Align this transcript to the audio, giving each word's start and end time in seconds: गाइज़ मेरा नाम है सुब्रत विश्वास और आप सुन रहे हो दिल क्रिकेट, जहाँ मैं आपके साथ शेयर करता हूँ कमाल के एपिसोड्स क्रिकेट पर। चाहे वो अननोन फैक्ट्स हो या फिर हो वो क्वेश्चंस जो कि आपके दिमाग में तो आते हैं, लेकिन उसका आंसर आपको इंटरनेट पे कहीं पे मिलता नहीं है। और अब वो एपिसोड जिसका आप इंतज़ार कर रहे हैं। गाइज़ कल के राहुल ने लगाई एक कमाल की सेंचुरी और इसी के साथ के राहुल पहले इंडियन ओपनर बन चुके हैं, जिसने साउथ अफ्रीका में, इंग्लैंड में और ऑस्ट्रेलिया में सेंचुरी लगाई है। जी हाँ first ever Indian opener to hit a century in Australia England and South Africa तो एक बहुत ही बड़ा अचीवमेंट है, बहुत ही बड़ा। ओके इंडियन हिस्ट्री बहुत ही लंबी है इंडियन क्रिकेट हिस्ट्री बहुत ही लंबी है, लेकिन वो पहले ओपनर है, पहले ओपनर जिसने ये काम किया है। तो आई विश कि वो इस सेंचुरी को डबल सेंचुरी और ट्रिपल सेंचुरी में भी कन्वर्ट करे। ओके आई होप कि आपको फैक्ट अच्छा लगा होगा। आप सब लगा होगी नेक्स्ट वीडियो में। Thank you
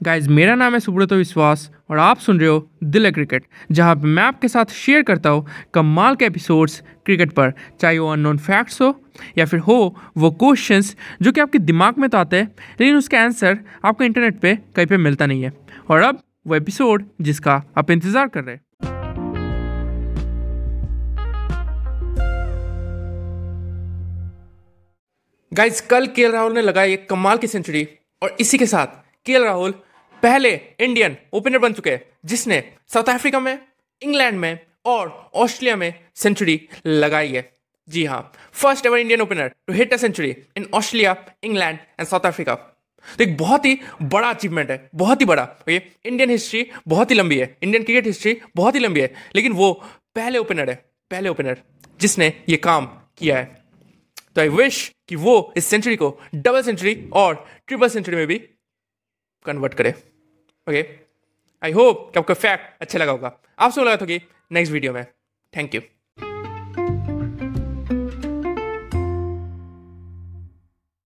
गाइज़ 0.00 0.28
मेरा 0.30 0.54
नाम 0.54 0.74
है 0.74 0.78
सुब्रत 0.80 1.12
विश्वास 1.12 1.70
और 1.90 1.98
आप 1.98 2.18
सुन 2.18 2.38
रहे 2.40 2.48
हो 2.48 2.68
दिल 2.84 3.10
क्रिकेट, 3.10 3.44
जहाँ 3.72 3.94
मैं 3.96 4.22
आपके 4.22 4.48
साथ 4.48 4.72
शेयर 4.72 5.02
करता 5.02 5.30
हूँ 5.30 5.46
कमाल 5.74 6.16
के 6.16 6.24
एपिसोड्स 6.24 6.80
क्रिकेट 7.06 7.32
पर। 7.32 7.52
चाहे 7.80 7.98
वो 7.98 8.10
अननोन 8.12 8.38
फैक्ट्स 8.38 8.80
हो 8.82 8.94
या 9.38 9.44
फिर 9.44 9.60
हो 9.60 9.96
वो 10.16 10.30
क्वेश्चंस 10.32 10.94
जो 11.22 11.32
कि 11.32 11.40
आपके 11.40 11.58
दिमाग 11.60 11.98
में 11.98 12.08
तो 12.10 12.18
आते 12.18 12.36
हैं, 12.36 12.46
लेकिन 12.80 12.96
उसका 12.96 13.20
आंसर 13.20 13.58
आपको 13.84 14.04
इंटरनेट 14.04 14.38
पे 14.40 14.54
कहीं 14.76 14.86
पे 14.86 14.96
मिलता 14.98 15.26
नहीं 15.26 15.42
है। 15.42 15.52
और 15.90 16.02
अब 16.02 16.22
वो 16.46 16.54
एपिसोड 16.54 17.04
जिसका 17.20 17.62
आप 17.78 17.90
इंतज़ार 17.90 18.28
कर 18.28 18.44
रहे 18.44 18.54
हैं। 18.54 18.62
गाइज़ 25.52 25.82
कल 25.90 26.06
के 26.06 26.28
राहुल 26.28 26.54
ने 26.54 26.62
लगाई 26.62 26.92
एक 26.92 27.08
कमाल 27.10 27.38
की 27.38 27.46
सेंचुरी 27.46 27.86
और 28.22 28.36
इसी 28.40 28.58
के 28.58 28.66
साथ 28.66 28.96
के 29.26 29.38
राहुल 29.44 29.74
पहले 30.22 30.50
इंडियन 30.80 31.16
ओपनर 31.32 31.58
बन 31.58 31.72
चुके 31.72 31.90
हैं, 31.90 32.02
जिसने 32.24 32.62
साउथ 32.88 33.08
अफ्रीका 33.10 33.40
में, 33.40 33.58
इंग्लैंड 34.02 34.38
में 34.38 34.58
और 34.86 35.30
ऑस्ट्रेलिया 35.34 35.76
में 35.76 35.92
सेंचुरी 36.14 36.60
लगाई 36.86 37.28
है। 37.28 37.50
जी 37.88 38.04
हाँ 38.04 38.20
first 38.54 38.86
ever 38.86 38.98
Indian 38.98 39.20
opener 39.20 39.48
to 39.66 39.72
hit 39.74 39.92
a 39.92 39.96
century 39.96 40.34
in 40.56 40.68
Australia 40.74 41.16
England 41.44 41.78
and 41.78 42.06
South 42.06 42.26
Africa 42.26 42.54
तो 43.08 43.24
एक 43.24 43.36
बहुत 43.38 43.64
ही 43.64 43.78
बड़ा 44.02 44.30
अचीवमेंट 44.30 44.70
है, 44.70 44.88
बहुत 44.94 45.20
ही 45.20 45.26
बड़ा। 45.26 45.42
ओके 45.42 45.76
इंडियन 45.76 46.30
हिस्ट्री 46.30 46.66
बहुत 46.88 47.10
ही 47.10 47.16
लंबी 47.16 47.38
है 47.38 47.56
इंडियन 47.62 47.84
क्रिकेट 47.84 48.06
हिस्ट्री 48.06 48.36
बहुत 48.56 48.74
ही 48.74 48.80
लंबी 48.80 49.00
है, 49.00 49.12
लेकिन 49.34 49.52
वो 49.52 49.72
पहले 50.16 50.38
ओपनर 50.38 50.70
है, 50.70 50.74
पहले 51.10 51.28
ओपनर 51.28 51.62
जिसने 52.00 52.32
ये 52.48 52.56
काम 52.58 52.86
किया 53.18 53.38
है। 53.38 53.44
तो 54.34 54.40
आई 54.40 54.48
विश 54.50 54.90
कि 55.08 55.16
वो 55.16 55.52
इस 55.56 55.66
सेंचुरी 55.66 55.96
को 55.96 56.18
डबल 56.34 56.62
सेंचुरी 56.62 56.96
और 57.12 57.44
ट्रिपल 57.66 57.88
सेंचुरी 57.88 58.16
में 58.16 58.26
भी 58.26 58.40
कन्वर्ट 59.44 59.74
करे। 59.74 59.90
ओके 60.66 60.86
आई 61.62 61.72
होप 61.72 62.10
कि 62.12 62.18
आपको 62.18 62.34
फैक्ट 62.34 62.82
अच्छा 62.82 62.98
लगा 62.98 63.12
होगा। 63.12 63.38
आप 63.58 63.70
सब 63.70 63.82
लगा 63.82 63.96
होगी 64.00 64.20
नेक्स्ट 64.52 64.72
वीडियो 64.72 64.92
में। 64.92 65.04
Thank 65.52 65.74
you 65.74 65.80